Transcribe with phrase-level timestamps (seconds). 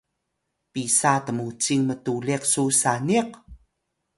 [0.71, 3.29] pisa tmucing mtuliq su saniq?